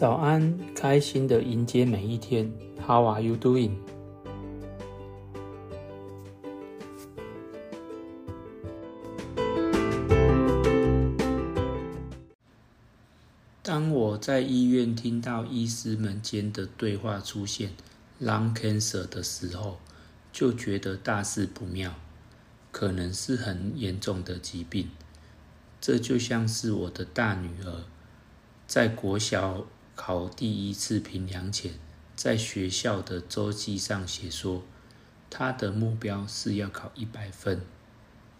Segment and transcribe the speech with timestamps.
[0.00, 2.50] 早安，开心的迎接每一天。
[2.86, 3.72] How are you doing？
[13.62, 17.72] 当我在医院听到医师们间的对话出现
[18.22, 19.80] “lung cancer” 的时候，
[20.32, 21.92] 就觉得大事不妙，
[22.72, 24.88] 可能是很严重的疾病。
[25.78, 27.84] 这就像是我的大女儿
[28.66, 29.66] 在国小
[30.02, 31.74] 考第一次评量前，
[32.16, 34.62] 在学校的周记上写说，
[35.28, 37.60] 他的目标是要考一百分。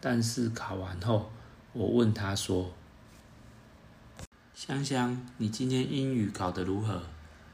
[0.00, 1.32] 但是考完后，
[1.72, 2.70] 我问他说
[4.54, 7.02] ：“香香，你今天英语考得如何？”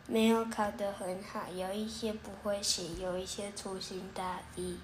[0.06, 4.76] 没有考得很好，有一些不会写，有一些粗心大意。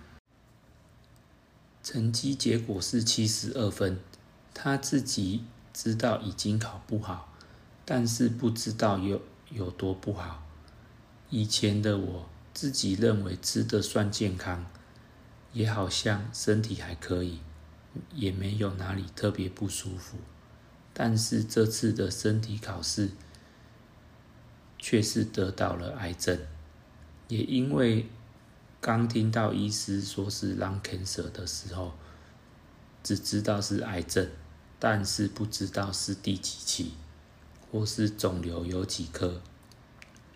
[1.82, 4.00] 成绩结果是七十二分。
[4.54, 7.29] 他自己知道已经考不好，
[7.92, 10.46] 但是不知道有有多不好。
[11.28, 14.64] 以前的我自己认为吃的算健康，
[15.52, 17.40] 也好像身体还可以，
[18.14, 20.18] 也没有哪里特别不舒服。
[20.94, 23.10] 但是这次的身体考试，
[24.78, 26.38] 却是得到了癌症。
[27.26, 28.08] 也因为
[28.80, 31.94] 刚听到医师说是 lung cancer 的时候，
[33.02, 34.28] 只知道是癌症。
[34.78, 36.92] 但是不知道是第几期，
[37.70, 39.40] 或是肿瘤有几颗，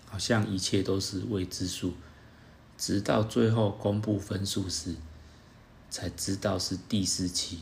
[0.06, 1.94] 好像一切都是未知数。
[2.76, 4.96] 直到最后公布分数时，
[5.88, 7.60] 才知道是第四期。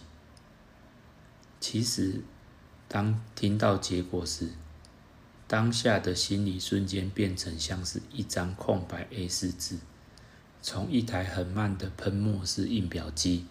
[1.61, 2.23] 其实，
[2.89, 4.49] 当听到结果时，
[5.47, 9.79] 当下的心理瞬间变成像是一张空白 A4 纸，
[10.63, 13.47] 从一台很慢的喷墨式印表机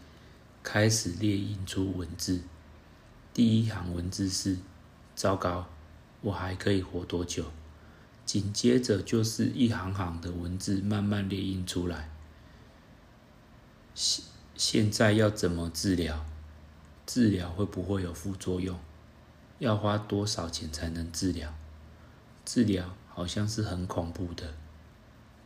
[0.63, 2.41] 开始列印出文字。
[3.33, 4.57] 第一行文字是
[5.15, 5.69] ：“糟糕，
[6.21, 7.45] 我还可以活多久？”
[8.25, 12.09] 紧接着就是一行行的文字慢慢列印出来。
[13.93, 14.23] 现
[14.55, 16.25] 现在要怎么治疗？
[17.05, 18.79] 治疗会不会有副作用？
[19.59, 21.53] 要花多少钱才能治疗？
[22.45, 24.53] 治疗好像是很恐怖的。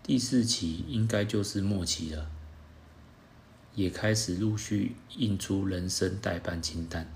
[0.04, 2.30] 第四期应该就是末期了，
[3.74, 7.15] 也开始陆续印出人生代办清单。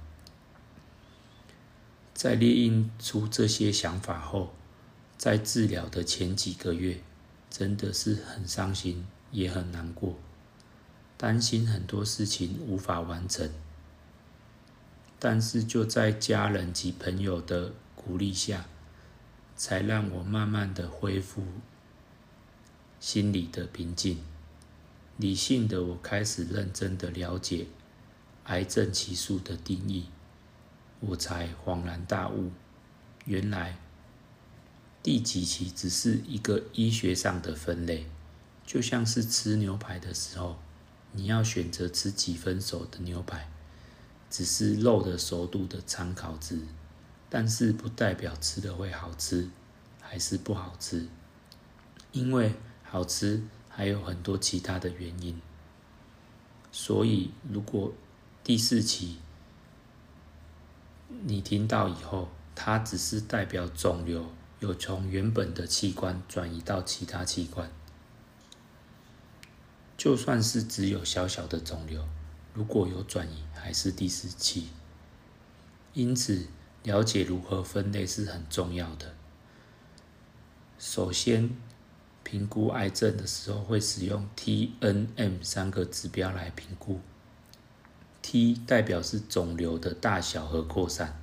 [2.19, 4.53] 在列印出这些想法后，
[5.17, 7.01] 在治疗的前几个月，
[7.49, 10.19] 真的是很伤心，也很难过，
[11.15, 13.49] 担心很多事情无法完成。
[15.17, 18.65] 但是就在家人及朋友的鼓励下，
[19.55, 21.45] 才让我慢慢的恢复
[22.99, 24.17] 心理的平静。
[25.15, 27.67] 理性的我开始认真的了解
[28.43, 30.07] 癌症起诉的定义。
[30.99, 32.51] 我才恍然大悟，
[33.25, 33.77] 原来
[35.01, 38.05] 第几期只是一个医学上的分类，
[38.65, 40.59] 就像是吃牛排的时候，
[41.13, 43.49] 你要选择吃几分熟的牛排，
[44.29, 46.59] 只是肉的熟度的参考值，
[47.29, 49.49] 但是不代表吃的会好吃
[50.01, 51.07] 还是不好吃，
[52.11, 55.41] 因为好吃还有很多其他的原因。
[56.71, 57.93] 所以如果
[58.43, 59.17] 第四期，
[61.09, 67.69] 你听到以后，它只是代表肿瘤有从原本的器官转移到其他器官。
[69.97, 72.07] 就算是只有小小的肿瘤，
[72.53, 74.69] 如果有转移，还是第四期。
[75.93, 76.47] 因此，
[76.83, 79.13] 了解如何分类是很重要的。
[80.77, 81.49] 首先，
[82.23, 87.01] 评估癌症的时候会使用 T、N、M 三个指标来评估。
[88.31, 91.19] T 代表是肿瘤的大小和扩散，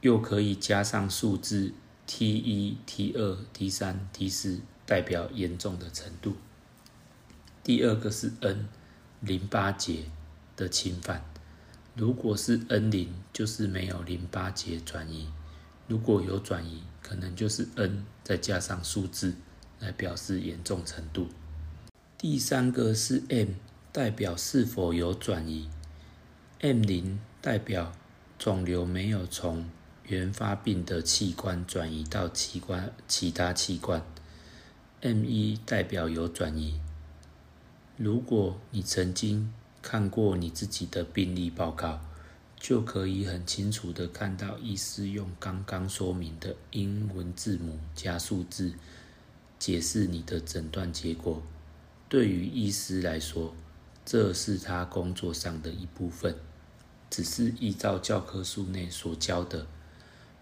[0.00, 1.72] 又可以加上数字
[2.04, 6.34] T 一、T 二、T 三、T 四，代表严重的程度。
[7.62, 8.68] 第二个是 N，
[9.20, 10.06] 淋巴结
[10.56, 11.24] 的侵犯，
[11.94, 15.28] 如果是 N 零，就是没有淋巴结转移；
[15.86, 19.36] 如果有转移，可能就是 N 再加上数字
[19.78, 21.28] 来表示严重程度。
[22.18, 23.50] 第三个是 M。
[23.94, 25.68] 代表是否有转移
[26.62, 27.92] ，M 零代表
[28.36, 29.70] 肿瘤没有从
[30.08, 34.04] 原发病的器官转移到器官其他器官
[35.02, 36.80] ，M 一代表有转移。
[37.96, 42.00] 如果你曾经看过你自己的病例报告，
[42.58, 48.72] 就可以很清楚的看到医师用刚刚说明的英文字母加数字
[49.60, 51.40] 解释你的诊断结果。
[52.08, 53.54] 对于医师来说，
[54.04, 56.36] 这是他工作上的一部分，
[57.08, 59.66] 只是依照教科书内所教的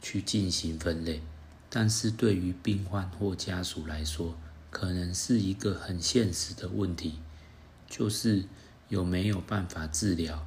[0.01, 1.23] 去进行分类。
[1.71, 4.37] 但是对于病患或家属来说，
[4.71, 7.21] 可能是一个很现实的问题，
[7.89, 8.45] 就是
[8.89, 10.47] 有没有办法治疗，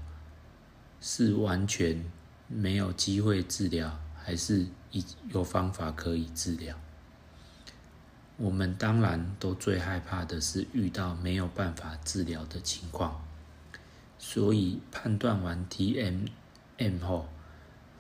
[1.00, 2.04] 是完全
[2.48, 6.78] 没有机会治疗，还是已有方法可以治疗？
[8.38, 13.26] 我们当然都最害怕的是遇到没有办法治疗的情况，
[14.18, 17.28] 所以判断完 TMM 后，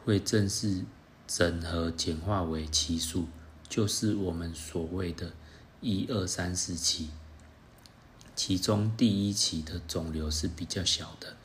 [0.04, 0.84] 会正式。
[1.28, 3.26] 整合简化为期数，
[3.68, 5.34] 就是我们所谓的
[5.82, 7.10] “一二三四期”。
[8.36, 11.36] 其中第一期的肿瘤是比较小的，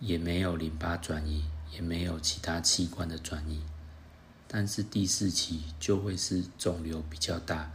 [0.00, 3.62] 也没有淋巴转移，也没有其他器官的转移。
[4.48, 7.70] 但是第四期就会是肿瘤比较大，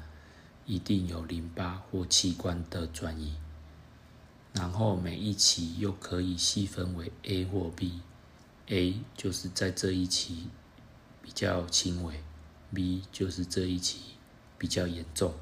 [0.67, 3.33] 一定有淋巴或器官的转移。
[4.53, 10.49] 然后每一期又可以细分为 A 或 B，A 就是在这一期。
[11.19, 12.23] 比较轻微
[12.73, 13.99] ，B 就是这一期
[14.57, 15.33] 比较严重。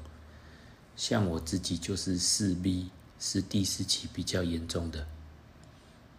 [0.96, 2.90] 像我自己就是四 B，
[3.20, 5.06] 是第四期比较严重的，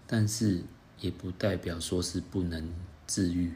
[0.07, 0.63] 但是
[1.01, 2.73] 也不代表说是不能
[3.05, 3.55] 治愈。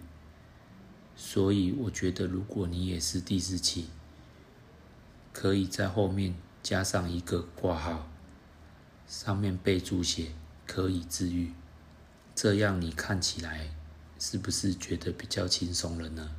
[1.15, 3.87] 所以我觉得，如果你也是第四期，
[5.33, 8.07] 可以在后面加上一个挂号，
[9.07, 10.31] 上面备注写
[10.65, 11.53] 可以治愈，
[12.35, 13.75] 这样你看起来。
[14.23, 16.29] 是不是觉得比较轻松了呢？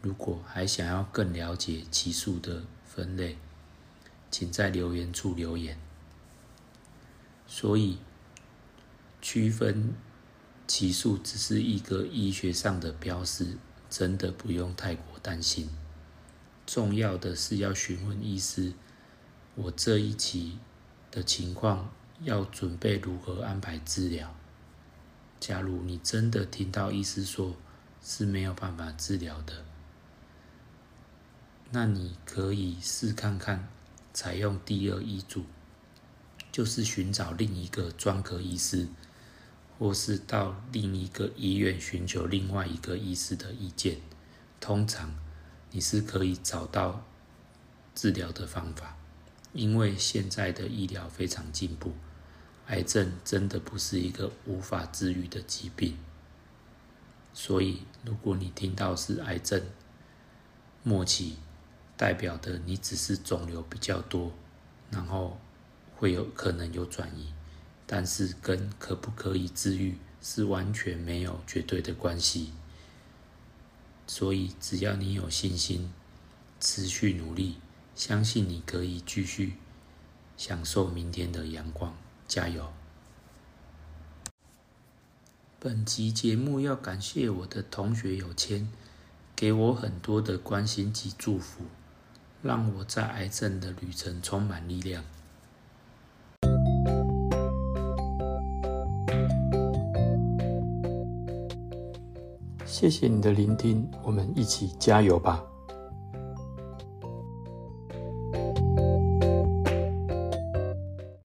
[0.00, 3.36] 如果还想要更了解奇数的分类，
[4.30, 5.76] 请在留言处留言。
[7.48, 7.98] 所以，
[9.20, 9.92] 区分
[10.68, 13.58] 奇数只是一个医学上的标识，
[13.90, 15.68] 真的不用太过担心。
[16.72, 18.72] 重要的是要询问医师，
[19.56, 20.58] 我这一期
[21.10, 21.92] 的情况
[22.22, 24.34] 要准备如何安排治疗。
[25.38, 27.54] 假如你真的听到医师说
[28.02, 29.66] 是没有办法治疗的，
[31.72, 33.68] 那你可以试看看
[34.14, 35.44] 采用第二医嘱，
[36.50, 38.88] 就是寻找另一个专科医师，
[39.78, 43.98] 或是到另一个医院寻求另外一个医师的意见。
[44.58, 45.14] 通常
[45.72, 47.04] 你是可以找到
[47.94, 48.96] 治疗的方法，
[49.52, 51.92] 因为现在的医疗非常进步。
[52.68, 55.98] 癌症真的不是一个无法治愈的疾病，
[57.34, 59.60] 所以如果你听到是癌症
[60.82, 61.36] 末期，
[61.96, 64.32] 代表的你只是肿瘤比较多，
[64.90, 65.38] 然后
[65.96, 67.32] 会有可能有转移，
[67.84, 72.52] 但是跟可不可以治愈是完全没有绝对的关系。
[74.14, 75.90] 所以只要你有信心，
[76.60, 77.56] 持续努力，
[77.94, 79.54] 相信你可以继续
[80.36, 81.96] 享受明天的阳光。
[82.28, 82.70] 加油！
[85.58, 88.70] 本集节目要感谢我的同学有谦，
[89.34, 91.62] 给我很多的关心及祝福，
[92.42, 95.02] 让我在癌症的旅程充满力量。
[102.72, 105.44] 谢谢你的聆听，我们一起加油吧！